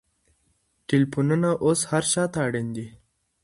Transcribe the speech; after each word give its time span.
ټلېفونونه 0.87 1.49
اوس 1.65 1.79
هر 1.91 2.03
چا 2.11 2.23
ته 2.33 2.37
اړین 2.47 2.67
دي. 2.75 2.87